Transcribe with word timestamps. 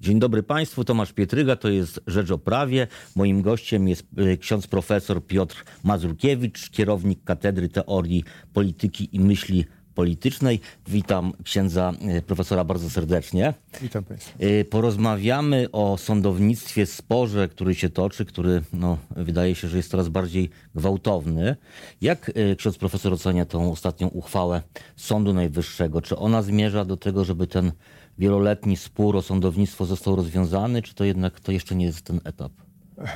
Dzień 0.00 0.18
dobry 0.18 0.42
Państwu, 0.42 0.84
Tomasz 0.84 1.12
Pietryga, 1.12 1.56
to 1.56 1.68
jest 1.68 2.00
Rzecz 2.06 2.30
o 2.30 2.38
Prawie. 2.38 2.86
Moim 3.14 3.42
gościem 3.42 3.88
jest 3.88 4.06
e, 4.16 4.36
ksiądz 4.36 4.66
profesor 4.66 5.26
Piotr 5.26 5.64
Mazurkiewicz, 5.84 6.70
kierownik 6.70 7.24
Katedry 7.24 7.68
Teorii 7.68 8.24
Polityki 8.52 9.08
i 9.12 9.20
Myśli 9.20 9.64
Politycznej. 9.94 10.60
Witam 10.86 11.32
księdza 11.44 11.92
e, 12.00 12.22
profesora 12.22 12.64
bardzo 12.64 12.90
serdecznie. 12.90 13.54
Witam 13.82 14.04
Państwa. 14.04 14.32
E, 14.38 14.64
Porozmawiamy 14.64 15.68
o 15.72 15.98
sądownictwie, 15.98 16.86
sporze, 16.86 17.48
który 17.48 17.74
się 17.74 17.88
toczy, 17.88 18.24
który 18.24 18.62
no, 18.72 18.98
wydaje 19.10 19.54
się, 19.54 19.68
że 19.68 19.76
jest 19.76 19.90
coraz 19.90 20.08
bardziej 20.08 20.50
gwałtowny. 20.74 21.56
Jak 22.00 22.32
ksiądz 22.58 22.78
profesor 22.78 23.12
ocenia 23.12 23.44
tą 23.44 23.72
ostatnią 23.72 24.08
uchwałę 24.08 24.62
Sądu 24.96 25.34
Najwyższego? 25.34 26.02
Czy 26.02 26.16
ona 26.16 26.42
zmierza 26.42 26.84
do 26.84 26.96
tego, 26.96 27.24
żeby 27.24 27.46
ten 27.46 27.72
wieloletni 28.18 28.76
spór 28.76 29.16
o 29.16 29.22
sądownictwo 29.22 29.86
został 29.86 30.16
rozwiązany, 30.16 30.82
czy 30.82 30.94
to 30.94 31.04
jednak 31.04 31.40
to 31.40 31.52
jeszcze 31.52 31.74
nie 31.74 31.86
jest 31.86 32.02
ten 32.02 32.20
etap? 32.24 32.52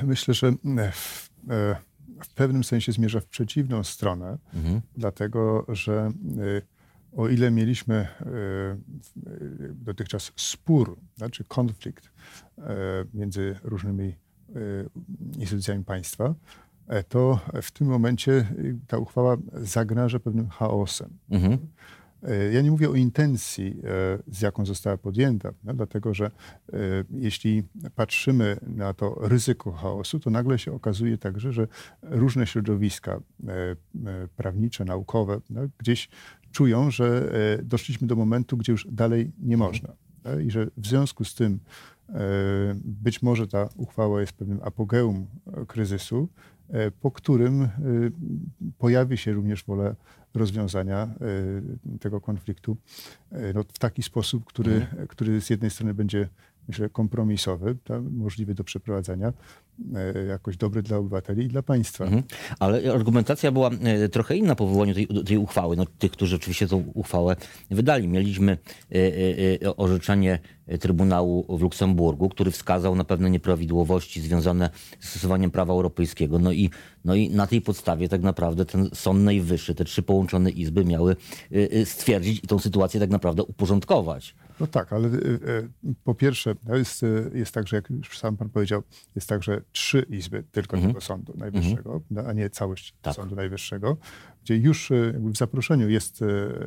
Myślę, 0.03 0.33
że 0.33 0.51
w, 0.91 1.29
e, 1.49 1.75
w 2.23 2.33
pewnym 2.33 2.63
sensie 2.63 2.91
zmierza 2.91 3.19
w 3.19 3.25
przeciwną 3.25 3.83
stronę, 3.83 4.37
dlatego 4.97 5.65
że 5.69 6.11
e, 6.37 6.61
o 7.17 7.29
ile 7.29 7.51
mieliśmy 7.51 7.95
e, 7.95 8.07
dotychczas 9.73 10.31
spór, 10.35 10.99
znaczy 11.17 11.43
konflikt 11.43 12.11
między 13.13 13.55
różnymi 13.63 14.15
instytucjami 15.37 15.83
państwa, 15.83 16.35
to 17.09 17.39
w 17.61 17.71
tym 17.71 17.87
momencie 17.87 18.47
ta 18.87 18.97
uchwała 18.97 19.37
zagraża 19.53 20.19
pewnym 20.19 20.49
chaosem. 20.49 21.17
Mhm. 21.29 21.57
Ja 22.51 22.61
nie 22.61 22.71
mówię 22.71 22.89
o 22.89 22.95
intencji, 22.95 23.81
z 24.27 24.41
jaką 24.41 24.65
została 24.65 24.97
podjęta, 24.97 25.53
no, 25.63 25.73
dlatego 25.73 26.13
że 26.13 26.31
jeśli 27.11 27.63
patrzymy 27.95 28.57
na 28.61 28.93
to 28.93 29.17
ryzyko 29.21 29.71
chaosu, 29.71 30.19
to 30.19 30.29
nagle 30.29 30.59
się 30.59 30.73
okazuje 30.73 31.17
także, 31.17 31.53
że 31.53 31.67
różne 32.01 32.47
środowiska 32.47 33.19
prawnicze, 34.35 34.85
naukowe 34.85 35.41
no, 35.49 35.61
gdzieś 35.77 36.09
czują, 36.51 36.91
że 36.91 37.31
doszliśmy 37.63 38.07
do 38.07 38.15
momentu, 38.15 38.57
gdzie 38.57 38.71
już 38.71 38.87
dalej 38.91 39.31
nie 39.39 39.57
można. 39.57 39.93
I 40.45 40.51
że 40.51 40.67
w 40.77 40.87
związku 40.87 41.25
z 41.25 41.35
tym 41.35 41.59
być 42.75 43.21
może 43.21 43.47
ta 43.47 43.69
uchwała 43.75 44.21
jest 44.21 44.33
pewnym 44.33 44.59
apogeum 44.63 45.27
kryzysu, 45.67 46.29
po 47.01 47.11
którym 47.11 47.67
pojawi 48.77 49.17
się 49.17 49.33
również 49.33 49.63
wola 49.63 49.95
rozwiązania 50.33 51.09
tego 51.99 52.21
konfliktu 52.21 52.77
no, 53.53 53.63
w 53.63 53.79
taki 53.79 54.03
sposób, 54.03 54.45
który, 54.45 54.73
Mhm. 54.73 55.07
który 55.07 55.41
z 55.41 55.49
jednej 55.49 55.71
strony 55.71 55.93
będzie, 55.93 56.29
myślę, 56.67 56.89
kompromisowy, 56.89 57.77
możliwy 58.11 58.53
do 58.53 58.63
przeprowadzenia, 58.63 59.33
jakoś 60.27 60.57
dobry 60.57 60.81
dla 60.81 60.97
obywateli 60.97 61.45
i 61.45 61.47
dla 61.47 61.61
państwa. 61.61 62.03
Mhm. 62.03 62.23
Ale 62.59 62.93
argumentacja 62.93 63.51
była 63.51 63.69
e, 63.69 64.09
trochę 64.09 64.37
inna 64.37 64.55
po 64.55 64.67
wywołaniu 64.67 64.93
tej, 64.93 65.07
tej 65.07 65.37
uchwały. 65.37 65.75
No, 65.75 65.85
tych, 65.99 66.11
którzy 66.11 66.35
oczywiście 66.35 66.67
tą 66.67 66.83
uchwałę 66.93 67.35
wydali. 67.71 68.07
Mieliśmy 68.07 68.51
e, 68.51 68.95
e, 68.95 69.67
e, 69.67 69.75
orzeczenie 69.75 70.39
Trybunału 70.79 71.57
w 71.57 71.61
Luksemburgu, 71.61 72.29
który 72.29 72.51
wskazał 72.51 72.95
na 72.95 73.03
pewne 73.03 73.29
nieprawidłowości 73.29 74.21
związane 74.21 74.69
z 74.99 75.09
stosowaniem 75.09 75.51
prawa 75.51 75.73
europejskiego. 75.73 76.39
No 76.39 76.51
i, 76.51 76.69
no 77.05 77.15
i 77.15 77.29
na 77.29 77.47
tej 77.47 77.61
podstawie 77.61 78.09
tak 78.09 78.21
naprawdę 78.21 78.65
ten 78.65 78.89
Sąd 78.93 79.19
Najwyższy, 79.19 79.75
te 79.75 79.85
trzy 79.85 80.03
połączone 80.03 80.49
izby 80.49 80.85
miały 80.85 81.15
e, 81.51 81.71
e, 81.71 81.85
stwierdzić 81.85 82.43
i 82.43 82.47
tą 82.47 82.59
sytuację 82.59 82.99
tak 82.99 83.09
naprawdę 83.09 83.43
uporządkować. 83.43 84.35
No 84.59 84.67
tak, 84.67 84.93
ale 84.93 85.07
e, 85.07 85.11
e, 85.11 85.17
po 86.03 86.15
pierwsze, 86.15 86.55
no 86.67 86.75
jest, 86.75 87.03
e, 87.03 87.07
jest 87.33 87.53
tak, 87.53 87.67
że 87.67 87.75
jak 87.75 87.89
już 87.89 88.17
sam 88.19 88.37
pan 88.37 88.49
powiedział, 88.49 88.83
jest 89.15 89.29
tak, 89.29 89.43
że 89.43 89.61
trzy 89.71 90.05
izby 90.09 90.43
tylko 90.51 90.77
tego 90.77 91.01
Sądu 91.01 91.33
Najwyższego, 91.37 92.01
no, 92.11 92.21
a 92.21 92.33
nie 92.33 92.49
całość 92.49 92.93
Tak. 93.01 93.15
Sądu 93.15 93.35
Najwyższego, 93.35 93.97
gdzie 94.43 94.57
już 94.57 94.91
w 95.15 95.37
zaproszeniu 95.37 95.89
jest, 95.89 96.19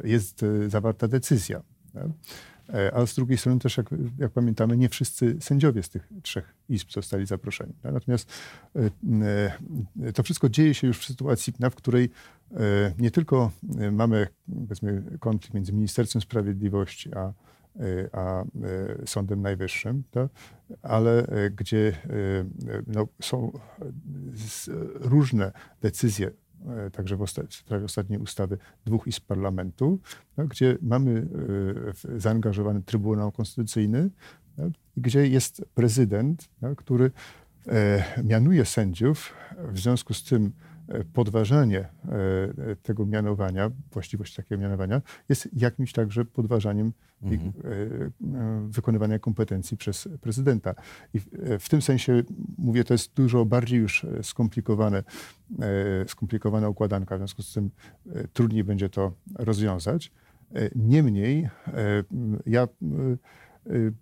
jest 0.05 0.45
zawarta 0.69 1.09
decyzja. 1.09 1.62
nie? 1.95 2.00
E, 2.75 2.95
A 2.95 3.06
z 3.06 3.15
drugiej 3.15 3.39
strony 3.39 3.61
też, 3.61 3.77
jak, 3.77 3.91
jak 4.19 4.33
pamiętamy, 4.33 4.77
nie 4.77 4.89
wszyscy 4.89 5.37
sędziowie 5.41 5.83
z 5.83 5.89
tych 5.89 6.09
trzech 6.22 6.55
izb 6.69 6.91
zostali 6.93 7.27
zaproszeni. 7.27 7.72
tak? 7.83 7.93
Natomiast 7.93 8.33
to 10.15 10.22
wszystko 10.22 10.49
dzieje 10.49 10.75
się 10.75 10.87
już 10.87 10.99
w 10.99 11.05
sytuacji, 11.05 11.53
w 11.71 11.75
której 11.75 12.11
nie 12.99 13.11
tylko 13.11 13.51
mamy 13.93 14.27
konflikt 15.21 15.55
między 15.55 15.72
Ministerstwem 15.72 16.22
Sprawiedliwości 16.22 17.15
a, 17.15 17.33
a 18.12 18.43
e, 18.43 18.47
Sądem 19.07 19.43
Najwyższym, 19.43 20.03
tak? 20.11 20.29
ale 20.83 21.27
e, 21.27 21.51
gdzie 21.51 21.93
no, 22.87 23.09
są 23.23 23.53
różne 24.95 25.53
decyzje, 25.81 26.31
także 26.93 27.17
w, 27.17 27.23
ostatniej 27.84 28.19
ustawy 28.19 28.59
dwóch 28.84 29.07
izb 29.07 29.27
parlamentu, 29.27 30.01
no, 30.37 30.47
gdzie 30.47 30.79
mamy 30.83 31.29
zaangażowany 32.17 32.83
Trybunał 32.83 33.33
Konstytucyjny, 33.33 34.11
no, 34.59 34.71
gdzie 34.97 35.29
jest 35.29 35.65
prezydent, 35.75 36.49
no, 36.63 36.77
który 36.77 37.11
e, 37.67 38.05
mianuje 38.25 38.65
sędziów, 38.65 39.33
w 39.73 39.79
związku 39.79 40.15
z 40.15 40.25
tym 40.25 40.53
e, 40.89 41.05
podważanie 41.05 41.78
e, 41.78 41.89
e, 42.71 42.77
tego 42.77 43.06
mianowania, 43.06 43.71
właściwość 43.93 44.34
takiego 44.34 44.62
mianowania, 44.62 45.03
jest 45.28 45.49
jakimś 45.53 45.93
także 45.93 46.25
podważaniem 46.25 46.93
e, 47.22 47.28
wykonywania 48.69 49.19
kompetencji 49.19 49.77
przez 49.77 50.09
prezydenta. 50.21 50.75
I 51.15 51.21
w, 51.59 51.69
tym 51.69 51.83
sensie, 51.83 52.22
mówię, 52.59 52.84
to 52.84 52.95
jest 52.95 53.15
dużo 53.15 53.45
bardziej 53.45 53.81
już 53.81 54.06
skomplikowane, 54.22 55.03
skomplikowana 56.06 56.69
układanka, 56.69 57.16
w 57.16 57.19
związku 57.19 57.43
z 57.43 57.53
tym 57.53 57.71
trudniej 58.33 58.65
będzie 58.65 58.89
to 58.89 59.12
rozwiązać. 59.34 60.12
Niemniej, 60.75 61.49
ja, 62.47 62.69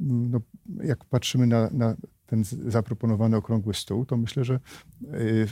no, 0.00 0.40
jak 0.84 1.04
patrzymy 1.04 1.46
na, 1.46 1.70
na 1.72 1.96
ten 2.26 2.44
zaproponowany 2.66 3.36
okrągły 3.36 3.74
stół, 3.74 4.04
to 4.04 4.16
myślę, 4.16 4.44
że 4.44 4.60
y, 5.14 5.48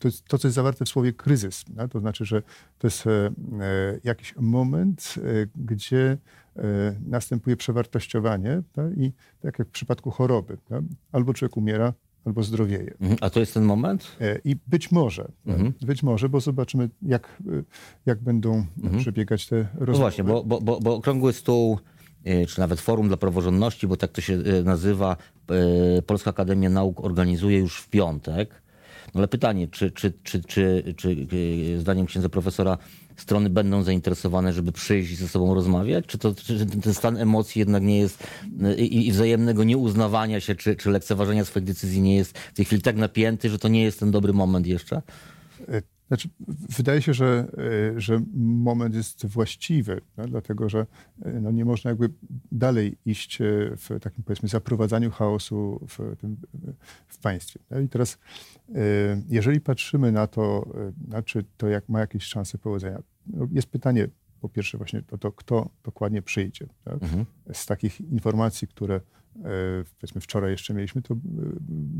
to, 0.00 0.08
jest, 0.08 0.24
to, 0.24 0.38
co 0.38 0.48
jest 0.48 0.54
zawarte 0.54 0.84
w 0.84 0.88
słowie 0.88 1.12
kryzys, 1.12 1.64
no, 1.76 1.88
to 1.88 2.00
znaczy, 2.00 2.24
że 2.24 2.42
to 2.78 2.86
jest 2.86 3.06
e, 3.06 3.10
e, 3.10 3.32
jakiś 4.04 4.34
moment, 4.36 5.14
e, 5.18 5.46
gdzie 5.56 6.18
następuje 7.06 7.56
przewartościowanie 7.56 8.62
tak, 8.72 8.96
i 8.96 9.12
tak 9.42 9.58
jak 9.58 9.68
w 9.68 9.70
przypadku 9.70 10.10
choroby, 10.10 10.58
tak, 10.68 10.82
albo 11.12 11.34
człowiek 11.34 11.56
umiera, 11.56 11.92
albo 12.24 12.42
zdrowieje. 12.42 12.94
Mhm. 13.00 13.18
A 13.20 13.30
to 13.30 13.40
jest 13.40 13.54
ten 13.54 13.64
moment? 13.64 14.16
I 14.44 14.56
być 14.66 14.92
może, 14.92 15.28
Mhm. 15.46 15.72
być 15.82 16.02
może, 16.02 16.28
bo 16.28 16.40
zobaczymy, 16.40 16.90
jak, 17.02 17.42
jak 18.06 18.20
będą 18.22 18.66
przebiegać 18.98 19.46
te 19.46 19.56
rozmowy. 19.74 19.92
No 19.92 19.98
właśnie, 19.98 20.24
bo, 20.24 20.44
bo, 20.44 20.60
bo, 20.60 20.80
bo 20.80 20.94
okrągły 20.94 21.32
stół, 21.32 21.78
czy 22.48 22.60
nawet 22.60 22.80
forum 22.80 23.08
dla 23.08 23.16
praworządności, 23.16 23.86
bo 23.86 23.96
tak 23.96 24.12
to 24.12 24.20
się 24.20 24.34
y, 24.34 24.64
nazywa, 24.64 25.16
y, 25.98 26.02
Polska 26.02 26.30
Akademia 26.30 26.70
Nauk 26.70 27.04
organizuje 27.04 27.58
już 27.58 27.80
w 27.80 27.88
piątek. 27.88 28.62
No 29.14 29.18
ale 29.20 29.28
pytanie, 29.28 29.68
czy, 29.68 29.90
czy, 29.90 30.12
czy, 30.22 30.42
czy, 30.42 30.94
czy 30.96 31.26
zdaniem 31.78 32.06
księdza 32.06 32.28
profesora 32.28 32.78
strony 33.16 33.50
będą 33.50 33.82
zainteresowane, 33.82 34.52
żeby 34.52 34.72
przyjść 34.72 35.12
i 35.12 35.16
ze 35.16 35.28
sobą 35.28 35.54
rozmawiać? 35.54 36.06
Czy, 36.06 36.18
to, 36.18 36.34
czy 36.34 36.66
ten- 36.66 36.94
stan 36.94 37.16
emocji 37.16 37.58
jednak 37.58 37.82
nie 37.82 37.98
jest 37.98 38.26
i, 38.76 39.06
i 39.06 39.12
wzajemnego 39.12 39.64
nieuznawania 39.64 40.40
się, 40.40 40.54
czy, 40.54 40.76
czy 40.76 40.90
lekceważenia 40.90 41.44
swoich 41.44 41.66
decyzji 41.66 42.02
nie 42.02 42.16
jest 42.16 42.38
w 42.38 42.52
tej 42.54 42.64
chwili 42.64 42.82
tak 42.82 42.96
napięty, 42.96 43.50
że 43.50 43.58
to 43.58 43.68
nie 43.68 43.82
jest 43.82 44.00
ten 44.00 44.10
dobry 44.10 44.32
moment 44.32 44.66
jeszcze? 44.66 45.02
Znaczy, 46.14 46.28
wydaje 46.76 47.02
się, 47.02 47.14
że, 47.14 47.46
e, 47.96 48.00
że 48.00 48.20
moment 48.34 48.94
jest 48.94 49.26
właściwy, 49.26 50.00
no, 50.16 50.26
dlatego 50.26 50.68
że 50.68 50.86
e, 51.22 51.40
no, 51.40 51.50
nie 51.50 51.64
można 51.64 51.90
jakby 51.90 52.10
dalej 52.52 52.96
iść 53.06 53.40
e, 53.40 53.44
w 53.76 54.00
takim 54.00 54.24
powiedzmy 54.24 54.48
zaprowadzaniu 54.48 55.10
chaosu 55.10 55.86
w, 55.88 56.16
tym, 56.16 56.36
w 57.08 57.18
państwie. 57.18 57.60
No 57.70 57.80
I 57.80 57.88
teraz, 57.88 58.18
jeżeli 59.28 59.60
patrzymy 59.60 60.12
na 60.12 60.26
to, 60.26 60.66
e, 60.74 60.92
na 61.08 61.22
czy 61.22 61.44
to 61.56 61.68
jak 61.68 61.88
ma 61.88 62.00
jakieś 62.00 62.22
szanse 62.22 62.58
powodzenia, 62.58 63.02
no, 63.26 63.48
jest 63.52 63.68
pytanie 63.68 64.08
po 64.40 64.48
pierwsze 64.48 64.78
właśnie 64.78 65.02
o 65.10 65.18
to, 65.18 65.32
kto 65.32 65.70
dokładnie 65.84 66.22
przyjdzie. 66.22 66.66
Tak? 66.84 66.98
Z 67.52 67.66
takich 67.66 68.00
informacji, 68.00 68.68
które 68.68 69.00
powiedzmy 70.00 70.20
wczoraj 70.20 70.50
jeszcze 70.50 70.74
mieliśmy, 70.74 71.02
to 71.02 71.16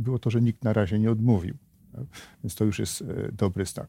było 0.05 0.19
to, 0.19 0.31
że 0.31 0.40
nikt 0.40 0.64
na 0.64 0.72
razie 0.72 0.99
nie 0.99 1.10
odmówił. 1.10 1.55
Więc 2.44 2.55
to 2.55 2.64
już 2.64 2.79
jest 2.79 3.02
e, 3.02 3.32
dobry 3.32 3.64
znak. 3.67 3.88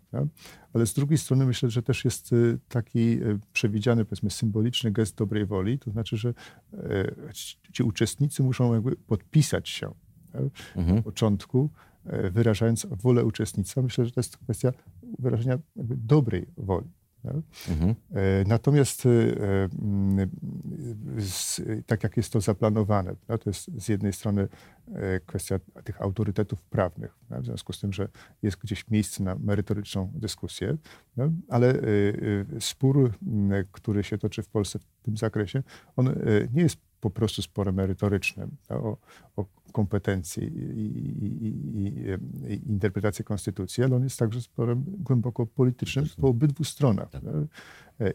Ale 0.74 0.86
z 0.86 0.94
drugiej 0.94 1.18
strony 1.18 1.46
myślę, 1.46 1.70
że 1.70 1.84
też 1.84 2.06
jest 2.06 2.34
e, 2.34 2.36
taki 2.70 3.00
e, 3.00 3.40
przewidziany, 3.54 4.06
powiedzmy, 4.06 4.30
symboliczny 4.30 4.92
gest 4.92 5.16
dobrej 5.16 5.46
woli, 5.46 5.80
to 5.80 5.92
znaczy, 5.92 6.18
że 6.18 6.34
ci- 7.74 7.84
uczestnicy 7.84 8.44
muszą 8.44 8.74
jakby 8.74 8.96
podpisać 8.96 9.70
się 9.70 9.94
tak? 10.34 10.42
na 10.96 11.02
początku, 11.02 11.70
wyrażając 12.32 12.88
wolę 12.92 13.26
uczestnictwa. 13.26 13.82
Myślę, 13.82 14.06
że 14.06 14.12
to 14.12 14.20
jest 14.20 14.38
kwestia 14.38 14.72
wyrażenia 15.20 15.60
jakby 15.76 15.98
dobrej 15.98 16.46
woli. 16.58 16.88
Mhm. 17.70 17.96
Natomiast 18.48 19.02
z, 21.18 21.62
tak 21.86 22.04
jak 22.04 22.18
jest 22.18 22.34
to 22.34 22.42
zaplanowane, 22.42 23.16
to 23.28 23.50
jest 23.50 23.82
z 23.82 23.88
jednej 23.88 24.14
strony 24.14 24.48
kwestia 25.26 25.60
tych 25.84 26.02
autorytetów 26.02 26.62
prawnych, 26.62 27.16
w 27.30 27.46
związku 27.46 27.74
z 27.74 27.80
tym, 27.80 27.94
że 27.94 28.08
jest 28.44 28.58
gdzieś 28.58 28.90
miejsce 28.90 29.24
na 29.24 29.36
merytoryczną 29.36 30.12
dyskusję, 30.16 30.78
ale 31.50 31.74
spór, 32.60 33.12
który 33.72 34.04
się 34.04 34.18
toczy 34.18 34.44
w 34.44 34.48
Polsce 34.48 34.80
w 34.80 34.86
tym 35.04 35.18
zakresie, 35.18 35.64
on 35.96 36.16
nie 36.54 36.62
jest 36.62 36.78
po 37.06 37.10
prostu 37.10 37.42
sporem 37.42 37.76
merytorycznym 37.76 38.58
o, 38.70 38.98
o 39.36 39.46
kompetencje 39.72 40.48
i, 40.48 40.50
i, 40.50 41.28
i, 41.28 41.88
i, 42.54 42.70
interpretację 42.70 43.26
konstytucji, 43.26 43.84
ale 43.84 43.96
on 43.96 44.04
jest 44.04 44.20
także 44.20 44.42
sporem 44.42 44.84
głęboko 44.88 45.46
politycznym 45.46 46.06
po 46.22 46.28
obydwu 46.28 46.64
stronach. 46.64 47.10
Tak. 47.10 47.22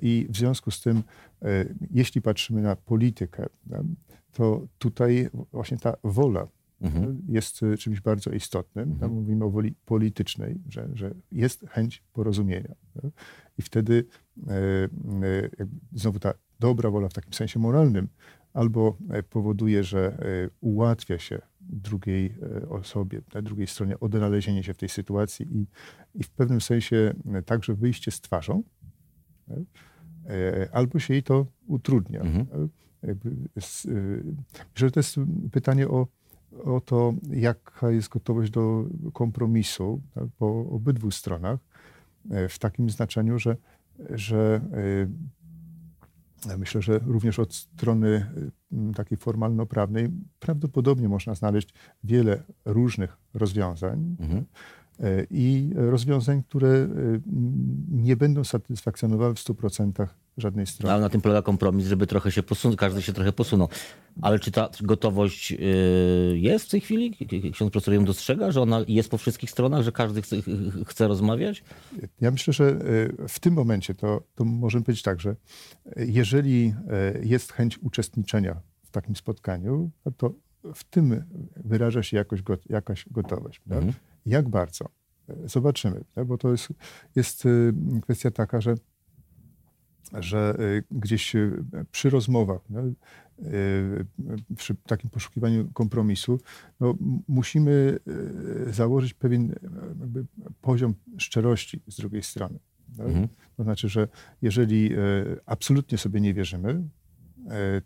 I 0.03 0.27
w 0.31 0.37
związku 0.37 0.71
z 0.71 0.81
tym, 0.81 1.03
e, 1.43 1.65
jeśli 1.91 2.23
patrzymy 2.23 2.63
na 2.63 2.77
politykę, 2.77 3.47
to 4.33 4.67
tutaj 4.79 5.31
właśnie 5.53 5.79
ta 5.79 5.97
wola 6.05 6.49
mhm. 6.81 7.23
jest 7.29 7.61
czymś 7.79 8.01
bardzo 8.01 8.31
istotnym. 8.31 8.91
Mhm. 8.91 9.13
mówimy 9.13 9.45
o 9.45 9.51
woli 9.51 9.75
politycznej, 9.85 10.61
że, 10.69 10.89
że 10.95 11.15
jest 11.33 11.67
chęć 11.69 12.03
porozumienia. 12.13 12.75
I 13.59 13.63
wtedy 13.63 14.05
e, 14.49 14.53
e, 14.53 14.89
znowu 15.93 16.19
ta 16.19 16.35
dobra 16.61 16.91
wola 16.91 17.09
w 17.09 17.13
takim 17.13 17.33
sensie 17.33 17.59
moralnym 17.59 18.09
albo 18.53 18.97
powoduje, 19.31 19.85
że 19.85 20.19
ułatwia 20.61 21.19
się 21.19 21.41
drugiej 21.61 22.35
e, 22.63 22.69
osobie, 22.69 23.23
tej 23.23 23.43
drugiej 23.43 23.67
stronie 23.67 24.01
odnalezienie 24.01 24.63
się 24.63 24.75
w 24.75 24.77
tej 24.77 24.89
sytuacji 24.89 25.47
i, 25.57 25.67
i 26.15 26.25
w 26.25 26.31
pewnym 26.31 26.61
sensie 26.61 27.15
e, 27.35 27.43
także 27.43 27.75
wyjście 27.75 28.11
z 28.11 28.21
twarzą, 28.21 28.63
e, 29.51 30.69
albo 30.73 30.99
się 30.99 31.15
jej 31.15 31.23
to 31.23 31.47
utrudnia. 31.67 32.21
Mhm. 32.21 32.69
Że 34.75 34.91
to 34.91 35.01
jest 35.01 35.17
pytanie 35.53 35.89
o, 35.89 36.07
o 36.65 36.81
to, 36.81 37.15
jaka 37.31 37.91
jest 37.91 38.09
gotowość 38.09 38.51
do 38.51 38.87
kompromisu 39.13 40.01
tak, 40.15 40.25
po 40.39 40.71
obydwu 40.71 41.11
stronach, 41.11 41.61
w 42.49 42.59
takim 42.59 42.91
znaczeniu, 42.91 43.39
że, 43.39 43.57
że 44.11 44.61
Myślę, 46.59 46.83
że 46.83 46.99
również 47.07 47.39
od 47.39 47.55
strony 47.55 48.27
y, 48.93 48.95
takiej 48.95 49.19
formalno-prawnej 49.19 50.11
prawdopodobnie 50.41 51.09
można 51.09 51.35
znaleźć 51.35 51.75
wiele 52.05 52.43
różnych 52.65 53.17
rozwiązań. 53.35 54.17
Mhm. 54.21 54.45
E, 55.01 55.27
I 55.31 55.71
rozwiązań, 55.75 56.43
które 56.43 56.69
y, 56.69 57.21
nie 57.91 58.17
będą 58.17 58.45
satysfakcjonowały 58.45 59.35
w 59.35 59.39
100% 59.39 60.07
żadnej 60.41 60.67
strony. 60.67 60.93
Ale 60.93 61.03
na 61.03 61.09
tym 61.09 61.21
polega 61.21 61.43
kompromis, 61.43 61.87
żeby 61.87 62.07
trochę 62.07 62.33
się 62.33 62.43
posunąć, 62.43 62.79
każdy 62.79 63.03
się 63.03 63.13
trochę 63.13 63.33
posunął. 63.33 63.69
Ale 64.23 64.39
czy 64.39 64.51
ta 64.51 64.69
gotowość 64.83 65.53
y, 65.53 65.57
jest 66.39 66.65
w 66.65 66.69
tej 66.69 66.81
chwili? 66.81 67.17
Ksiądz 67.53 67.73
profesor 67.73 67.95
ją 67.95 68.05
dostrzega, 68.05 68.53
że 68.53 68.63
ona 68.63 68.85
jest 68.89 69.11
po 69.11 69.19
wszystkich 69.19 69.51
stronach, 69.51 69.83
że 69.83 69.93
każdy 69.93 70.23
chce, 70.23 70.37
chce 70.87 71.09
rozmawiać? 71.09 71.65
Ja 72.21 72.31
myślę, 72.31 72.53
że 72.53 72.65
y, 72.65 73.29
w 73.29 73.39
tym 73.39 73.55
momencie 73.55 73.95
to, 73.95 74.23
to 74.35 74.45
możemy 74.45 74.85
powiedzieć 74.85 75.03
tak, 75.03 75.21
że 75.21 75.37
jeżeli 75.97 76.75
y, 77.17 77.27
jest 77.27 77.53
chęć 77.53 77.79
uczestniczenia 77.79 78.61
w 78.83 78.91
takim 78.91 79.17
spotkaniu, 79.17 79.91
to 80.17 80.35
w 80.75 80.85
tym 80.85 81.25
wyraża 81.57 82.03
się 82.03 82.17
jakoś, 82.17 82.41
jakaś 82.69 83.05
gotowość. 83.11 83.61
Mhm. 83.71 83.93
Jak 84.27 84.49
bardzo? 84.49 84.89
Zobaczymy, 85.45 86.05
bo 86.27 86.39
to 86.39 86.51
jest, 86.51 86.69
jest 87.17 87.45
kwestia 88.03 88.31
taka, 88.31 88.61
że 88.61 88.75
że 90.19 90.57
y, 90.61 90.85
gdzieś 90.91 91.37
y, 91.37 91.65
przy 91.93 92.11
rozmowach, 92.11 92.61
no, 92.71 92.81
y, 92.81 94.07
przy 94.57 94.75
takim 94.75 95.11
poszukiwaniu 95.11 95.69
kompromisu, 95.73 96.41
no, 96.81 96.95
musimy 97.29 97.99
założyć 98.71 99.15
pewien 99.15 99.55
poziom 100.63 100.95
szczerości 101.19 101.83
z 101.87 101.97
drugiej 101.97 102.23
strony. 102.23 102.59
No? 102.99 103.05
Mhm. 103.05 103.29
To 103.57 103.63
znaczy, 103.63 103.89
że 103.89 104.09
jeżeli 104.43 104.91
absolutnie 105.47 105.99
sobie 105.99 106.21
nie 106.21 106.35
wierzymy, 106.35 106.83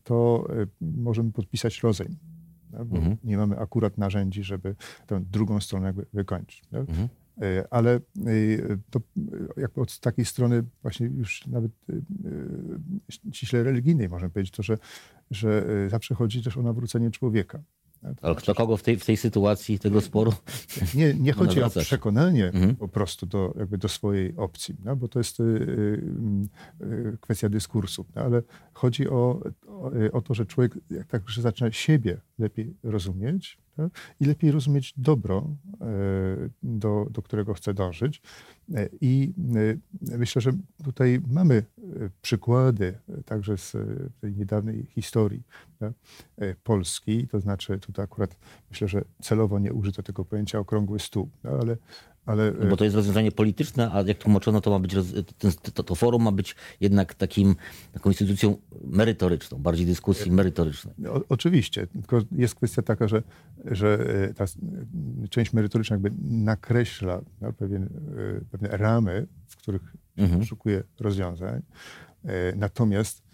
to 0.05 0.49
możemy 0.81 1.33
podpisać 1.33 1.83
rozejm. 1.83 2.17
Bo 2.87 2.97
mhm. 2.97 3.17
nie 3.25 3.37
mamy 3.37 3.59
akurat 3.59 3.99
narzędzi, 3.99 4.45
żeby 4.45 4.75
tę 5.07 5.21
drugą 5.21 5.61
stronę 5.61 5.95
wykończyć. 6.13 6.63
No? 6.73 6.79
Mhm. 6.79 7.09
E, 7.43 7.67
ale 7.71 7.95
e, 7.95 8.01
to 8.91 9.01
jakby 9.57 9.81
od 9.81 9.99
takiej 10.01 10.25
strony 10.25 10.65
właśnie 10.83 11.07
już 11.07 11.47
nawet 11.47 11.73
e, 11.91 13.33
ściśle 13.33 13.63
religijnej 13.63 14.09
możemy 14.09 14.31
powiedzieć 14.31 14.55
to, 14.55 14.63
że, 14.63 14.79
że 15.31 15.67
zawsze 15.91 16.15
chodzi 16.15 16.43
też 16.43 16.57
o 16.57 16.63
nawrócenie 16.63 17.11
człowieka. 17.11 17.63
Ale 18.23 18.35
kto 18.35 18.55
kogo 18.55 18.77
w 18.77 18.83
tej, 18.83 18.97
w 18.97 19.05
tej 19.05 19.17
sytuacji 19.17 19.79
tego 19.79 20.01
sporu? 20.01 20.33
Nie, 20.95 21.15
nie 21.15 21.33
chodzi 21.39 21.63
o 21.63 21.71
przekonanie 21.71 22.47
mhm. 22.47 22.77
po 22.77 22.89
prostu 22.89 23.27
do, 23.27 23.55
jakby 23.59 23.79
do 23.79 23.89
swojej 23.89 24.37
opcji, 24.37 24.77
no, 24.85 24.97
bo 24.97 25.09
to 25.09 25.19
jest 25.21 25.41
y, 25.41 25.43
y, 26.83 27.19
kwestia 27.21 27.49
dyskursu, 27.49 28.05
no, 28.15 28.23
ale 28.23 28.43
chodzi 28.73 29.09
o, 29.09 29.41
o, 29.85 30.13
o, 30.13 30.23
to, 30.23 30.35
że 30.35 30.47
człowiek 30.47 30.79
jak 30.91 31.07
tak, 31.07 31.29
że 31.29 31.43
zaczyna 31.43 31.73
siebie 31.73 32.21
lepiej 32.39 32.75
rozumieć, 32.83 33.59
tak? 33.77 33.91
i 34.21 34.25
lepiej 34.25 34.51
rozumieć 34.51 34.95
dobro, 34.97 35.51
e, 35.81 35.87
do, 36.63 37.07
do 37.11 37.23
którego 37.23 37.55
chce 37.55 37.75
dążyć. 37.75 38.23
E, 38.75 38.89
I 39.01 39.33
myślę, 40.01 40.43
że 40.43 40.53
tutaj 40.85 41.21
mamy 41.29 41.65
przykłady 42.23 42.99
także 43.25 43.59
z 43.59 43.77
tej 44.21 44.35
niedawnej 44.37 44.87
historii 44.95 45.43
tak? 45.79 45.93
Polski, 46.65 47.29
to 47.29 47.41
znaczy 47.41 47.79
tutaj 47.79 48.05
akurat 48.05 48.37
myślę, 48.71 48.89
że 48.89 49.05
celowo 49.23 49.59
nie 49.59 49.73
użyto 49.73 50.03
tego 50.03 50.25
pojęcia 50.25 50.59
okrągły 50.59 50.99
stół, 50.99 51.29
tak? 51.43 51.53
ale 51.61 51.77
ale... 52.27 52.53
No 52.61 52.67
bo 52.67 52.77
to 52.77 52.85
jest 52.85 52.97
rozwiązanie 52.97 53.33
polityczne, 53.33 53.91
a 53.93 54.03
jak 54.03 54.19
tłumaczono, 54.19 54.61
to 54.61 54.71
ma 54.71 54.79
być 54.79 54.95
to, 55.75 55.83
to, 55.83 55.95
forum 55.95 56.23
ma 56.23 56.33
być 56.33 56.57
jednak 56.81 57.15
takim, 57.15 57.57
taką 57.93 58.11
instytucją 58.11 58.57
merytoryczną, 58.85 59.59
bardziej 59.59 59.87
dyskusji 59.87 60.33
merytorycznej. 60.33 60.95
O, 61.09 61.21
oczywiście, 61.29 61.87
tylko 61.87 62.21
jest 62.33 62.55
kwestia 62.55 62.83
taka, 62.83 63.09
że, 63.09 63.23
że 63.65 64.07
e, 64.31 64.35
ta 64.35 64.45
część 65.31 65.53
merytoryczna 65.53 65.95
jakby 65.95 66.11
nakreśla 66.23 67.21
no, 67.41 67.53
pewien, 67.53 67.83
e, 67.83 67.89
pewne 68.51 68.69
ramy, 68.69 69.27
w 69.47 69.57
których 69.57 69.97
mhm. 70.17 70.45
szukuje 70.45 70.83
rozwiązań. 71.01 71.63
E, 72.25 72.57
natomiast 72.57 73.25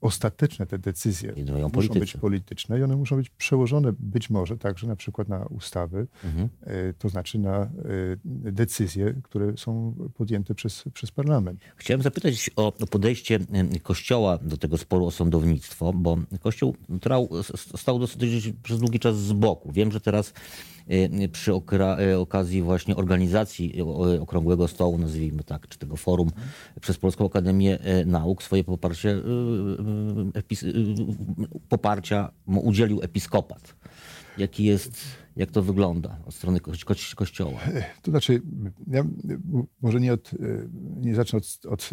ostateczne 0.00 0.66
te 0.66 0.78
decyzje 0.78 1.34
muszą 1.74 1.94
być 1.94 2.16
polityczne 2.16 2.78
i 2.78 2.82
one 2.82 2.96
muszą 2.96 3.16
być 3.16 3.30
przełożone 3.30 3.92
być 3.98 4.30
może 4.30 4.58
także 4.58 4.86
na 4.86 4.96
przykład 4.96 5.28
na 5.28 5.46
ustawy, 5.46 6.06
mhm. 6.24 6.48
E, 6.60 6.92
to 6.92 7.08
znaczy 7.08 7.38
na 7.38 7.62
e, 7.62 7.68
decyzje, 8.52 9.14
które 9.22 9.56
są 9.56 9.94
podjęte 10.14 10.54
przez, 10.54 10.84
przez 10.94 11.10
parlament. 11.10 11.60
Chciałem 11.76 12.02
zapytać 12.02 12.50
o 12.56 12.72
podejście 12.72 13.38
Kościoła 13.82 14.38
do 14.38 14.56
tego 14.56 14.78
sporu 14.78 15.06
o 15.06 15.10
sądownictwo, 15.10 15.92
bo 15.92 16.18
Kościół 16.40 16.76
trał, 17.00 17.28
stał 17.76 17.98
dosyć 17.98 18.52
przez 18.62 18.78
długi 18.78 18.98
czas 18.98 19.18
z 19.18 19.32
boku. 19.32 19.72
Wiem, 19.72 19.92
że 19.92 20.00
teraz 20.00 20.32
e, 20.88 21.28
przy 21.28 21.52
okazji 22.18 22.62
właśnie 22.62 22.96
organizacji 22.96 23.82
Okrągłego 24.20 24.68
Stołu, 24.68 24.98
nazwijmy 24.98 25.44
tak, 25.44 25.68
czy 25.68 25.78
tego 25.78 25.96
forum 25.96 26.28
mhm. 26.28 26.48
przez 26.80 26.98
Polską 26.98 27.26
Akademię 27.26 27.78
Nauk 28.06 28.42
swoje 28.42 28.64
poparcie 28.64 29.22
poparcia 31.68 32.32
mu 32.46 32.60
udzielił 32.60 33.00
episkopat. 33.02 33.74
Jaki 34.38 34.64
jest, 34.64 35.00
jak 35.36 35.50
to 35.50 35.62
wygląda 35.62 36.18
od 36.26 36.34
strony 36.34 36.60
ko 36.60 36.72
kościoła? 37.16 37.60
To 38.02 38.10
znaczy, 38.10 38.42
ja 38.86 39.04
może 39.80 40.00
nie, 40.00 40.12
od, 40.12 40.30
nie 40.96 41.14
zacznę 41.14 41.38
od, 41.38 41.72
od 41.72 41.90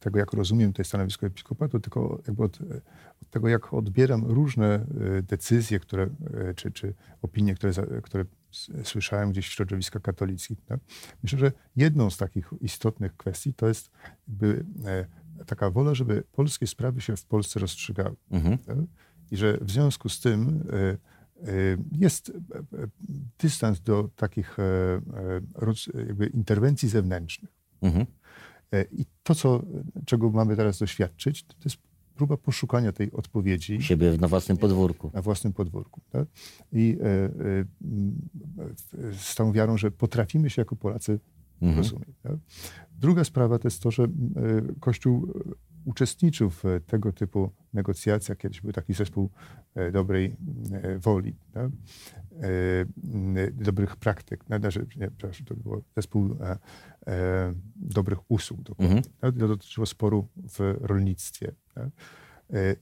tego, 0.00 0.18
jak 0.18 0.32
rozumiem 0.32 0.72
to 0.72 0.84
stanowisko 0.84 1.26
episkopatu, 1.26 1.80
tylko 1.80 2.22
jakby 2.26 2.44
od, 2.44 2.58
od, 3.22 3.30
tego, 3.30 3.48
jak 3.48 3.74
odbieram 3.74 4.24
różne 4.24 4.86
decyzje, 5.22 5.80
które, 5.80 6.08
czy, 6.56 6.70
czy 6.70 6.94
opinie, 7.22 7.54
które, 7.54 7.72
które 8.02 8.24
słyszałem 8.84 9.30
gdzieś 9.30 9.48
w 9.48 9.52
środowiskach 9.52 10.02
katolickich. 10.02 10.64
Tak? 10.64 10.80
Myślę, 11.22 11.38
że 11.38 11.52
jedną 11.76 12.10
z 12.10 12.16
takich 12.16 12.50
istotnych 12.60 13.16
kwestii 13.16 13.54
to 13.54 13.68
jest 13.68 13.90
jakby 14.28 14.64
e, 14.86 15.06
taka 15.46 15.70
wola, 15.70 15.94
żeby 15.94 16.24
polskie 16.32 16.66
sprawy 16.66 17.00
się 17.00 17.16
w 17.16 17.24
Polsce 17.24 17.60
rozstrzygały. 17.60 18.16
Mhm. 18.30 18.58
Tak? 18.58 18.76
I 19.30 19.36
że 19.36 19.58
w 19.60 19.70
związku 19.70 20.08
z 20.08 20.20
tym 20.20 20.64
e, 20.72 20.78
e, 20.82 20.96
jest 21.92 22.28
e, 22.28 22.32
dystans 23.38 23.80
do 23.80 24.10
takich 24.16 24.56
jakby 25.94 26.26
interwencji 26.26 26.88
zewnętrznych. 26.88 27.50
Mhm. 27.82 28.06
I 28.92 29.04
to, 29.22 29.34
co, 29.34 29.62
czego 30.06 30.30
mamy 30.30 30.56
teraz 30.56 30.78
doświadczyć, 30.78 31.44
to 31.44 31.54
jest 31.64 31.76
próba 32.14 32.36
poszukania 32.36 32.92
tej 32.92 33.12
odpowiedzi. 33.12 33.82
Siebie 33.82 34.16
na 34.20 34.28
własnym 34.28 34.56
podwórku. 34.56 35.10
Na 35.14 35.22
własnym 35.22 35.52
podwórku. 35.52 36.00
Tak? 36.10 36.28
I 36.72 36.98
z 39.12 39.34
tą 39.34 39.52
wiarą, 39.52 39.76
że 39.76 39.90
potrafimy 39.90 40.50
się 40.50 40.62
jako 40.62 40.76
Polacy 40.76 41.20
mhm. 41.62 41.78
rozumieć. 41.78 42.16
Tak? 42.22 42.36
Druga 43.02 43.24
sprawa 43.24 43.58
to 43.58 43.68
jest 43.68 43.82
to, 43.82 43.90
że 43.90 44.06
Kościół 44.80 45.32
uczestniczył 45.84 46.50
w 46.50 46.62
tego 46.86 47.12
typu 47.12 47.50
negocjacjach. 47.72 48.38
Kiedyś 48.38 48.60
był 48.60 48.72
taki 48.72 48.94
zespół 48.94 49.30
dobrej 49.92 50.36
woli, 50.98 51.34
tak? 51.52 51.70
dobrych 53.52 53.96
praktyk. 53.96 54.44
Nie, 54.50 55.10
przepraszam, 55.10 55.46
to 55.46 55.54
był 55.56 55.82
zespół 55.96 56.36
dobrych 57.76 58.30
usług. 58.30 58.60
Mhm. 58.78 59.02
Tak? 59.20 59.34
To 59.38 59.48
dotyczyło 59.48 59.86
sporu 59.86 60.28
w 60.36 60.76
rolnictwie. 60.80 61.52
Tak? 61.74 61.88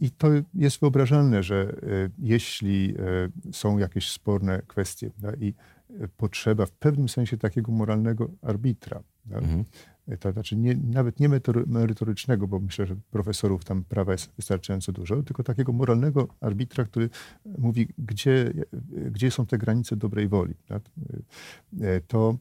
I 0.01 0.11
to 0.11 0.29
jest 0.55 0.81
wyobrażalne, 0.81 1.43
że 1.43 1.77
jeśli 2.19 2.95
są 3.53 3.79
jakieś 3.79 4.11
sporne 4.11 4.63
kwestie 4.67 5.11
i 5.41 5.55
potrzeba 6.17 6.67
w 6.67 6.73
pewnym 6.73 7.09
sensie 7.09 7.37
takiego 7.37 7.73
moralnego 7.73 8.31
arbitra. 8.43 9.03
Mhm. 9.31 9.65
To 10.21 10.33
znaczy 10.33 10.57
nie, 10.57 10.75
nawet 10.75 11.21
nie 11.21 11.29
merytorycznego, 11.67 12.49
bo 12.49 12.61
myślę, 12.61 12.87
że 12.87 12.97
profesorów 13.11 13.65
tam 13.65 13.85
prawa 13.85 14.13
jest 14.13 14.31
wystarczająco 14.37 14.93
dużo, 14.93 15.23
tylko 15.23 15.43
takiego 15.43 15.73
moralnego 15.73 16.29
arbitra, 16.41 16.85
który 16.85 17.11
mówi, 17.59 17.89
gdzie, 17.99 18.53
gdzie 19.11 19.31
są 19.31 19.47
te 19.47 19.59
granice 19.59 19.97
dobrej 19.97 20.29
woli. 20.29 20.55
Tak? 20.67 20.83
To, 22.07 22.37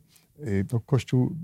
to 0.67 0.79
Kościół 0.79 1.35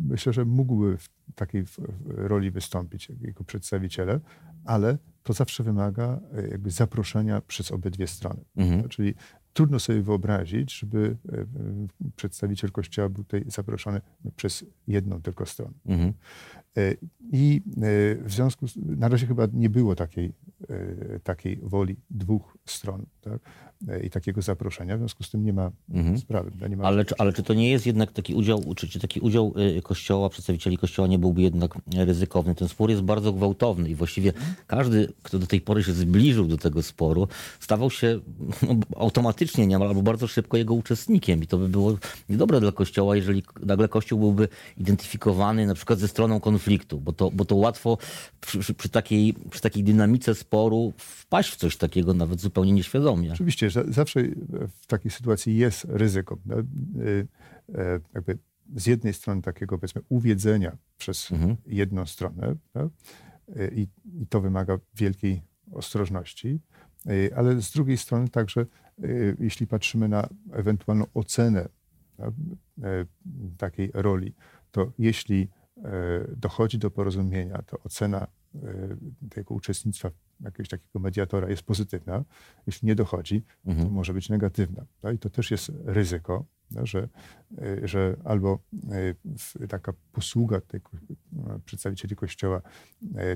myślę, 0.00 0.32
że 0.32 0.44
mógłby 0.44 0.98
w 0.98 1.08
takiej 1.34 1.64
roli 2.06 2.50
wystąpić 2.50 3.12
jako 3.20 3.44
przedstawiciele, 3.44 4.20
ale 4.64 4.98
to 5.22 5.32
zawsze 5.32 5.62
wymaga 5.62 6.20
jakby 6.50 6.70
zaproszenia 6.70 7.40
przez 7.40 7.72
obydwie 7.72 8.06
strony. 8.06 8.44
Mhm. 8.56 8.88
Czyli 8.88 9.14
trudno 9.54 9.78
sobie 9.78 10.02
wyobrazić, 10.02 10.78
żeby 10.78 11.16
e, 11.32 11.36
e, 11.38 11.46
przedstawiciel 12.16 12.70
Kościoła 12.70 13.08
był 13.08 13.24
tutaj 13.24 13.44
zaproszony 13.46 14.00
przez 14.36 14.64
jedną 14.88 15.22
tylko 15.22 15.46
stronę. 15.46 15.72
Mhm. 15.86 16.12
E, 16.76 16.94
I 17.32 17.62
w 18.24 18.32
związku 18.32 18.68
z, 18.68 18.76
na 18.76 19.08
razie 19.08 19.26
chyba 19.26 19.46
nie 19.52 19.70
było 19.70 19.94
takiej, 19.94 20.32
takiej 21.22 21.56
woli 21.62 21.96
dwóch 22.10 22.58
stron. 22.64 23.06
Tak? 23.20 23.40
i 24.04 24.10
takiego 24.10 24.42
zaproszenia. 24.42 24.96
W 24.96 24.98
związku 24.98 25.22
z 25.22 25.30
tym 25.30 25.44
nie 25.44 25.52
ma 25.52 25.70
mhm. 25.90 26.18
sprawy. 26.18 26.50
Nie 26.68 26.76
ma 26.76 26.84
ale, 26.84 27.04
czy, 27.04 27.14
ale 27.18 27.32
czy 27.32 27.42
to 27.42 27.54
nie 27.54 27.70
jest 27.70 27.86
jednak 27.86 28.12
taki 28.12 28.34
udział, 28.34 28.74
czy, 28.76 28.88
czy 28.88 29.00
taki 29.00 29.20
udział 29.20 29.54
Kościoła, 29.82 30.28
przedstawicieli 30.28 30.78
Kościoła 30.78 31.08
nie 31.08 31.18
byłby 31.18 31.42
jednak 31.42 31.74
ryzykowny? 31.96 32.54
Ten 32.54 32.68
spór 32.68 32.90
jest 32.90 33.02
bardzo 33.02 33.32
gwałtowny 33.32 33.88
i 33.88 33.94
właściwie 33.94 34.32
każdy, 34.66 35.12
kto 35.22 35.38
do 35.38 35.46
tej 35.46 35.60
pory 35.60 35.84
się 35.84 35.92
zbliżył 35.92 36.46
do 36.46 36.56
tego 36.56 36.82
sporu, 36.82 37.28
stawał 37.60 37.90
się 37.90 38.20
no, 38.62 38.76
automatycznie 38.96 39.66
niemal 39.66 39.88
albo 39.88 40.02
bardzo 40.02 40.26
szybko 40.26 40.56
jego 40.56 40.74
uczestnikiem 40.74 41.42
i 41.42 41.46
to 41.46 41.58
by 41.58 41.68
było 41.68 41.98
niedobre 42.28 42.60
dla 42.60 42.72
Kościoła, 42.72 43.16
jeżeli 43.16 43.42
nagle 43.62 43.88
Kościół 43.88 44.18
byłby 44.18 44.48
identyfikowany 44.76 45.66
na 45.66 45.74
przykład 45.74 45.98
ze 45.98 46.08
stroną 46.08 46.40
konfliktu, 46.40 46.63
bo 47.00 47.12
to, 47.12 47.30
bo 47.30 47.44
to 47.44 47.56
łatwo 47.56 47.98
przy, 48.40 48.74
przy, 48.74 48.88
takiej, 48.88 49.34
przy 49.50 49.60
takiej 49.60 49.84
dynamice 49.84 50.34
sporu 50.34 50.92
wpaść 50.96 51.52
w 51.52 51.56
coś 51.56 51.76
takiego 51.76 52.14
nawet 52.14 52.40
zupełnie 52.40 52.72
nieświadomie. 52.72 53.32
Oczywiście, 53.32 53.70
że 53.70 53.84
zawsze 53.88 54.20
w 54.82 54.86
takiej 54.86 55.10
sytuacji 55.10 55.56
jest 55.56 55.86
ryzyko. 55.88 56.38
Y, 57.00 57.28
e, 57.74 58.00
jakby 58.14 58.38
z 58.76 58.86
jednej 58.86 59.14
strony 59.14 59.42
takiego 59.42 59.78
powiedzmy 59.78 60.02
uwiedzenia 60.08 60.76
przez 60.98 61.32
mhm. 61.32 61.56
jedną 61.66 62.06
stronę 62.06 62.54
y, 63.56 63.72
i, 63.74 63.88
i 64.22 64.26
to 64.26 64.40
wymaga 64.40 64.78
wielkiej 64.94 65.42
ostrożności, 65.72 66.60
ale 67.36 67.62
z 67.62 67.70
drugiej 67.70 67.98
strony 67.98 68.28
także 68.28 68.66
jeśli 69.38 69.66
patrzymy 69.66 70.08
na 70.08 70.28
ewentualną 70.52 71.06
ocenę 71.14 71.68
e, 72.18 73.04
takiej 73.58 73.90
roli, 73.94 74.34
to 74.70 74.92
jeśli 74.98 75.42
e, 75.42 75.63
dochodzi 76.36 76.78
do 76.78 76.90
porozumienia, 76.90 77.62
to 77.62 77.78
ocena 77.84 78.26
tego 79.30 79.54
uczestnictwa 79.54 80.10
jakiegoś 80.40 80.68
takiego 80.68 80.98
mediatora 80.98 81.50
jest 81.50 81.62
pozytywna, 81.62 82.24
jeśli 82.66 82.88
nie 82.88 82.94
dochodzi, 82.94 83.44
mhm. 83.66 83.86
to 83.86 83.92
może 83.92 84.12
być 84.12 84.28
negatywna. 84.28 84.86
No 85.02 85.10
I 85.10 85.18
to 85.18 85.30
też 85.30 85.50
jest 85.50 85.72
ryzyko, 85.84 86.44
no, 86.70 86.86
że, 86.86 87.08
y, 87.58 87.88
że 87.88 88.16
albo 88.24 88.58
taka 89.68 89.92
posługa 90.12 90.60
tej 90.60 90.80
przedstawicieli 91.64 92.16
Kościoła 92.16 92.62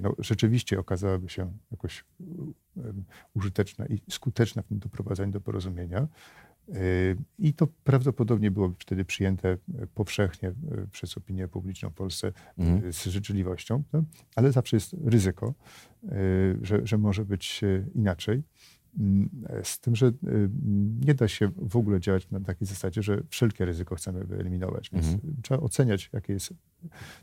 no, 0.03 0.15
rzeczywiście 0.19 0.79
okazałaby 0.79 1.29
się 1.29 1.53
jakoś 1.71 2.05
użyteczna 3.35 3.87
i 3.87 4.03
skuteczna 4.11 4.63
w 4.63 4.67
tym 4.67 4.79
doprowadzaniu 4.79 5.33
do 5.33 5.41
porozumienia, 5.41 6.09
i 7.39 7.55
to 7.55 7.67
prawdopodobnie 7.85 8.51
byłoby 8.51 8.75
wtedy 8.79 9.05
przyjęte 9.05 9.59
powszechnie 9.95 10.53
przez 10.93 11.17
opinię 11.17 11.49
publiczną 11.49 11.91
w 11.91 11.95
Polsce 11.95 12.33
mhm. 12.59 12.93
z 12.93 13.05
życzliwością, 13.05 13.83
no, 13.93 14.03
ale 14.37 14.53
zawsze 14.53 14.77
jest 14.77 14.97
ryzyko, 15.05 15.55
że, 16.63 16.87
że 16.87 16.99
może 16.99 17.25
być 17.25 17.61
inaczej. 17.95 18.43
Mm, 18.99 19.31
z 19.63 19.81
tym, 19.81 19.97
że 19.97 20.07
y, 20.07 20.13
nie 21.07 21.15
da 21.15 21.29
się 21.29 21.51
w 21.57 21.77
ogóle 21.77 22.01
działać 22.01 22.31
na 22.31 22.41
takiej 22.41 22.67
zasadzie, 22.67 23.03
że 23.03 23.23
wszelkie 23.29 23.65
ryzyko 23.65 23.95
chcemy 23.95 24.25
wyeliminować. 24.25 24.91
Więc 24.93 25.07
mhm. 25.07 25.37
trzeba 25.43 25.61
oceniać, 25.61 26.11
jakie 26.13 26.33
jest, 26.33 26.55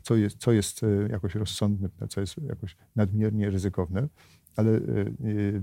co, 0.02 0.16
jest, 0.16 0.36
co 0.38 0.52
jest 0.52 0.82
y, 0.82 1.08
jakoś 1.10 1.34
rozsądne, 1.34 1.88
co 2.08 2.20
jest 2.20 2.38
jakoś 2.38 2.76
nadmiernie 2.96 3.50
ryzykowne, 3.50 4.08
ale 4.56 4.70
y, 4.70 5.62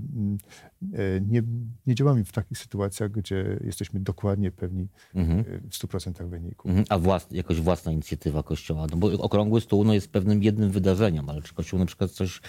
nie, 1.28 1.42
nie 1.86 1.94
działamy 1.94 2.24
w 2.24 2.32
takich 2.32 2.58
sytuacjach, 2.58 3.10
gdzie 3.10 3.58
jesteśmy 3.64 4.00
dokładnie 4.00 4.50
pewni 4.50 4.88
mhm. 5.14 5.44
w 5.44 5.70
100% 5.70 6.28
wyniku. 6.28 6.68
Mhm. 6.68 6.86
A 6.88 6.98
włas, 6.98 7.26
jakoś 7.30 7.60
własna 7.60 7.92
inicjatywa 7.92 8.42
Kościoła? 8.42 8.86
No 8.90 8.96
bo 8.96 9.12
okrągły 9.12 9.60
stół 9.60 9.84
no, 9.84 9.94
jest 9.94 10.10
pewnym 10.10 10.42
jednym 10.42 10.70
wydarzeniem, 10.70 11.30
ale 11.30 11.42
czy 11.42 11.54
Kościół 11.54 11.78
na 11.78 11.86
przykład 11.86 12.10
coś 12.10 12.40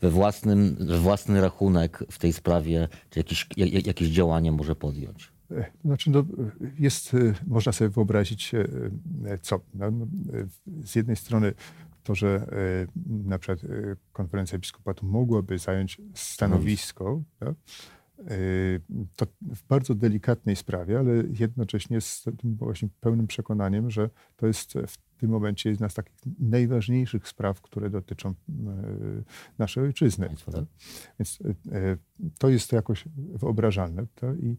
we 0.00 0.10
własnym, 0.10 0.76
własny 1.00 1.40
rachunek 1.40 2.04
w 2.10 2.18
tej 2.18 2.32
sprawie, 2.32 2.88
czy 3.10 3.20
jakieś, 3.20 3.48
jakieś 3.86 4.08
działanie 4.08 4.52
może 4.52 4.76
podjąć? 4.76 5.34
E, 5.50 5.64
znaczy, 5.84 6.10
no, 6.10 6.24
jest, 6.78 7.14
e, 7.14 7.34
można 7.46 7.72
sobie 7.72 7.90
wyobrazić, 7.90 8.54
e, 8.54 9.38
co. 9.42 9.60
No, 9.74 9.90
no, 9.90 10.06
z 10.84 10.94
jednej 10.94 11.16
strony 11.16 11.54
to, 12.04 12.14
że 12.14 12.46
na 13.06 13.38
przykład 13.38 13.60
konferencja 14.12 14.58
biskupatu 14.58 15.06
mogłaby 15.06 15.58
zająć 15.58 16.00
stanowisko, 16.14 17.22
tak? 17.38 17.54
to 19.16 19.26
w 19.40 19.62
bardzo 19.68 19.94
delikatnej 19.94 20.56
sprawie, 20.56 20.98
ale 20.98 21.12
jednocześnie 21.38 22.00
z 22.00 22.22
tym 22.22 22.56
właśnie 22.56 22.88
pełnym 23.00 23.26
przekonaniem, 23.26 23.90
że 23.90 24.10
to 24.36 24.46
jest 24.46 24.72
w 24.86 24.98
w 25.16 25.20
tym 25.20 25.30
momencie 25.30 25.70
jedna 25.70 25.88
z 25.88 25.94
takich 25.94 26.16
najważniejszych 26.38 27.28
spraw, 27.28 27.60
które 27.60 27.90
dotyczą 27.90 28.28
e, 28.30 28.34
naszej 29.58 29.84
ojczyzny. 29.84 30.28
Tak? 30.52 30.64
Więc 31.18 31.38
e, 31.72 31.96
to 32.38 32.48
jest 32.48 32.72
jakoś 32.72 33.04
wyobrażalne 33.16 34.06
to 34.14 34.34
i 34.34 34.56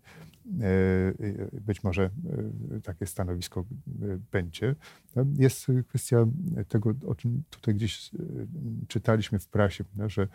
e, 0.62 1.62
być 1.62 1.84
może 1.84 2.10
takie 2.84 3.06
stanowisko 3.06 3.66
będzie. 4.32 4.76
Jest 5.38 5.68
kwestia 5.88 6.26
tego, 6.68 6.94
o 7.08 7.16
czym 7.16 7.44
tutaj 7.50 7.76
gdzieś 7.76 8.12
czytaliśmy 8.88 9.40
w 9.40 9.48
prasie, 9.48 9.84
że, 10.08 10.28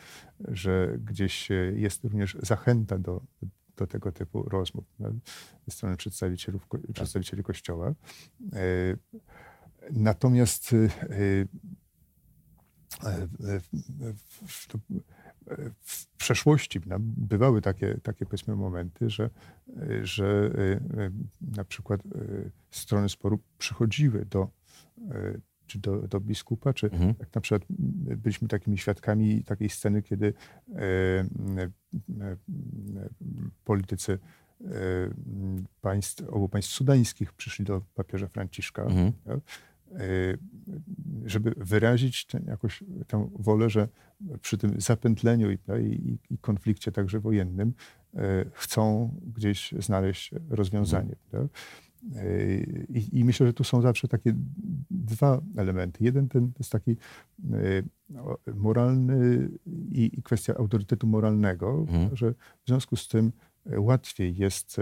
że 0.48 0.98
gdzieś 1.04 1.48
jest 1.74 2.04
również 2.04 2.36
zachęta 2.42 2.98
do, 2.98 3.22
do 3.76 3.86
tego 3.86 4.12
typu 4.12 4.42
rozmów 4.42 4.84
ze 5.66 5.72
strony 5.72 5.96
przedstawicieli, 5.96 6.58
przedstawicieli 6.94 7.42
Kościoła. 7.42 7.94
Natomiast 9.90 10.72
y, 10.72 10.88
y, 11.10 11.48
w 15.80 16.06
przeszłości 16.16 16.80
bywały 17.00 17.62
takie, 17.62 17.98
takie 18.02 18.26
powiedzmy 18.26 18.56
momenty, 18.56 19.10
że, 19.10 19.30
że 20.02 20.50
y, 20.58 20.80
na 21.40 21.64
przykład 21.64 22.00
strony 22.70 23.08
sporu 23.08 23.38
przychodziły 23.58 24.24
do, 24.24 24.48
czy 25.66 25.78
do, 25.78 26.08
do 26.08 26.20
biskupa, 26.20 26.72
czy 26.72 26.86
mhm. 26.86 27.14
jak 27.18 27.34
na 27.34 27.40
przykład 27.40 27.62
byliśmy 28.16 28.48
takimi 28.48 28.78
świadkami 28.78 29.44
takiej 29.44 29.68
sceny, 29.68 30.02
kiedy 30.02 30.34
politycy 33.64 34.18
państw, 35.80 36.28
obu 36.28 36.48
państw 36.48 36.72
sudańskich 36.72 37.32
przyszli 37.32 37.64
do 37.64 37.80
papieża 37.94 38.26
Franciszka. 38.28 38.82
Mhm. 38.82 39.12
Tak? 39.24 39.40
Y, 39.90 40.38
żeby 41.24 41.54
wyrazić 41.56 42.26
ten, 42.26 42.44
jakoś 42.46 42.84
tę 43.06 43.28
wolę, 43.38 43.70
że 43.70 43.88
przy 44.42 44.58
tym 44.58 44.80
zapętleniu 44.80 45.50
i, 45.50 45.58
i, 45.80 46.18
i 46.30 46.38
konflikcie 46.38 46.92
także 46.92 47.20
wojennym 47.20 47.72
y, 48.14 48.18
chcą 48.52 49.14
gdzieś 49.36 49.74
znaleźć 49.78 50.30
rozwiązanie. 50.50 51.16
Tak? 51.30 51.42
Y, 52.16 52.86
I, 52.88 53.18
I, 53.18 53.24
myślę, 53.24 53.46
że 53.46 53.52
tu 53.52 53.64
są 53.64 53.82
zawsze 53.82 54.08
takie 54.08 54.32
dwa 54.90 55.40
elementy. 55.56 56.04
Jeden 56.04 56.28
ten 56.28 56.52
jest 56.58 56.72
taki 56.72 56.96
moralny 58.54 59.48
i, 59.92 60.10
i 60.18 60.22
kwestia 60.22 60.54
autorytetu 60.54 61.06
moralnego, 61.06 61.78
mhm. 61.78 62.16
że 62.16 62.32
w 62.32 62.66
związku 62.66 62.96
z 62.96 63.08
tym 63.08 63.32
łatwiej 63.76 64.36
jest 64.36 64.80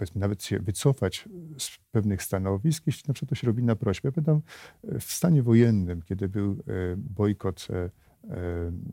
powiedzmy, 0.00 0.20
nawet 0.20 0.42
się 0.42 0.58
wycofać 0.58 1.28
z 1.58 1.78
pewnych 1.92 2.22
stanowisk, 2.22 2.86
jeśli 2.86 3.04
na 3.08 3.14
przykład 3.14 3.28
to 3.28 3.34
się 3.34 3.46
robi 3.46 3.62
na 3.62 3.76
prośbę. 3.76 4.08
Ja 4.08 4.12
pamiętam 4.12 4.42
e, 4.84 4.98
w 4.98 5.04
stanie 5.04 5.42
wojennym, 5.42 6.02
kiedy 6.02 6.28
był 6.28 6.52
e, 6.52 6.56
bojkot 6.96 7.68
e, 7.70 7.90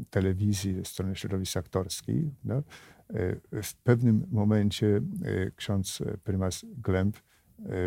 telewizji 0.09 0.75
ze 0.75 0.85
strony 0.85 1.15
środowisk 1.15 1.57
aktorskiej, 1.57 2.31
no, 2.43 2.63
w 3.63 3.73
pewnym 3.83 4.27
momencie 4.31 5.01
ksiądz 5.55 6.03
prymas 6.23 6.65
Glemp 6.83 7.17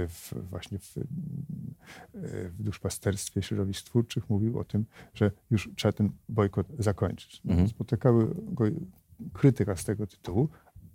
w, 0.09 0.33
właśnie 0.51 0.79
w, 0.79 0.95
w 2.59 2.63
duszpasterstwie 2.63 3.43
środowisk 3.43 3.87
twórczych 3.87 4.31
mówił 4.31 4.59
o 4.59 4.65
tym, 4.65 4.85
że 5.15 5.31
już 5.51 5.71
trzeba 5.77 5.93
ten 5.93 6.11
bojkot 6.29 6.67
zakończyć. 6.79 7.43
Mhm. 7.47 7.69
Spotykały 7.69 8.35
go 8.53 8.65
krytyka 9.33 9.77
z 9.77 9.85
tego 9.85 10.07
tytułu, 10.07 10.49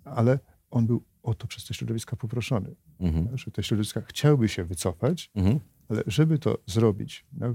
ale 0.04 0.38
on 0.76 0.86
był 0.86 1.02
o 1.22 1.34
to 1.34 1.46
przez 1.46 1.64
te 1.64 1.74
środowiska 1.74 2.16
poproszony. 2.16 2.74
Mhm. 3.00 3.38
Że 3.38 3.50
te 3.50 3.62
środowiska 3.62 4.00
chciałyby 4.00 4.48
się 4.48 4.64
wycofać, 4.64 5.30
mhm. 5.34 5.60
ale 5.88 6.02
żeby 6.06 6.38
to 6.38 6.58
zrobić 6.66 7.26
no, 7.32 7.54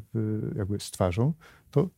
jakby 0.55 0.79
z 0.79 0.91
twarzą, 0.91 1.33
to 1.71 1.89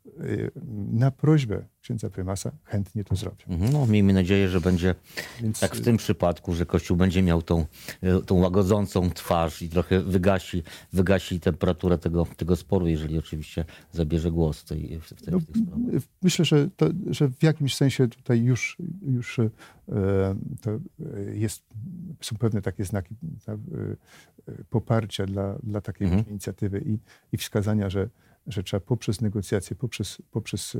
na 0.91 1.11
prośbę 1.11 1.65
księdza 1.81 2.09
prymasa 2.09 2.51
chętnie 2.63 3.03
to 3.03 3.15
zrobią. 3.15 3.45
Mhm. 3.47 3.73
No, 3.73 3.87
miejmy 3.87 4.13
nadzieję, 4.13 4.49
że 4.49 4.61
będzie 4.61 4.95
Więc... 5.41 5.59
tak 5.59 5.75
w 5.75 5.81
tym 5.81 5.97
przypadku, 5.97 6.53
że 6.53 6.65
Kościół 6.65 6.97
będzie 6.97 7.21
miał 7.21 7.41
tą, 7.41 7.65
y, 8.03 8.25
tą 8.25 8.35
łagodzącą 8.39 9.09
twarz 9.09 9.61
i 9.61 9.69
trochę 9.69 9.99
wygasi, 9.99 10.63
wygasi 10.93 11.39
temperaturę 11.39 11.97
tego, 11.97 12.27
tego 12.37 12.55
sporu, 12.55 12.87
jeżeli 12.87 13.17
oczywiście 13.17 13.65
zabierze 13.91 14.31
głos 14.31 14.59
w 14.59 14.65
tej, 14.65 14.99
w 14.99 15.09
tej, 15.09 15.33
no, 15.33 15.39
w 15.39 15.45
tej 15.45 15.61
sprawie. 15.61 15.99
Myślę, 16.21 16.45
że, 16.45 16.69
to, 16.77 16.89
że 17.09 17.29
w 17.29 17.43
jakimś 17.43 17.75
sensie 17.75 18.07
tutaj 18.07 18.41
już, 18.41 18.77
już 19.01 19.39
to 20.61 20.79
jest, 21.33 21.63
są 22.21 22.35
pewne 22.35 22.61
takie 22.61 22.85
znaki 22.85 23.15
poparcia 24.69 25.25
dla, 25.25 25.55
dla 25.63 25.81
takiej 25.81 26.07
mhm. 26.07 26.29
inicjatywy 26.29 26.83
i, 26.85 26.97
i 27.31 27.37
wskazania, 27.37 27.89
że 27.89 28.09
że 28.47 28.63
trzeba 28.63 28.81
poprzez 28.81 29.21
negocjacje, 29.21 29.75
poprzez, 29.75 30.21
poprzez 30.31 30.75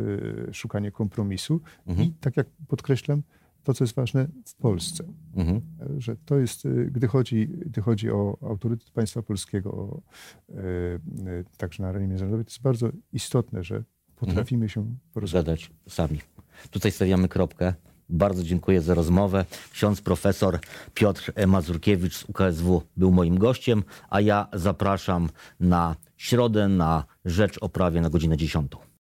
e, 0.50 0.54
szukanie 0.54 0.92
kompromisu 0.92 1.62
mhm. 1.88 2.08
i 2.08 2.14
tak 2.14 2.38
jak 2.38 2.48
podkreślam, 2.68 3.24
to, 3.64 3.74
co 3.74 3.84
jest 3.84 3.96
ważne 3.96 4.28
w 4.46 4.56
Polsce, 4.56 5.04
mhm. 5.36 5.62
że 5.98 6.16
to 6.26 6.38
jest, 6.38 6.66
e, 6.66 6.70
gdy 6.70 7.08
chodzi, 7.08 7.48
gdy 7.48 7.82
chodzi 7.82 8.12
o 8.12 8.38
autorytet 8.42 8.92
państwa 8.92 9.22
polskiego, 9.22 9.72
o, 9.72 10.02
e, 10.50 10.54
także 11.58 11.84
na 11.84 11.90
arenie 11.90 12.08
międzynarodowej, 12.08 12.46
to 12.46 12.52
jest 12.52 12.62
bardzo 12.62 12.90
istotne, 13.14 13.64
że 13.64 13.84
potrafimy 14.16 14.66
mhm. 14.66 14.70
się 14.70 14.96
porozumieć. 15.14 15.72
sami. 15.88 16.20
Tutaj 16.72 16.92
stawiamy 16.92 17.28
kropkę. 17.28 17.74
Bardzo 18.10 18.44
dziękuję 18.44 18.82
za 18.82 18.94
rozmowę. 18.94 19.46
Ksiądz 19.72 20.02
profesor 20.02 20.60
Piotr 20.94 21.34
Mazurkiewicz 21.48 22.16
z 22.16 22.24
UKSW 22.30 22.82
był 22.98 23.12
moim 23.12 23.38
gościem, 23.38 23.84
a 24.10 24.22
ja 24.22 24.48
zapraszam 24.54 25.30
na 25.60 25.96
środę 26.24 26.68
na 26.68 27.04
rzecz 27.26 27.58
o 27.62 27.70
prawie 27.70 28.02
na 28.02 28.10
godzinę 28.10 28.38
10. 28.38 28.72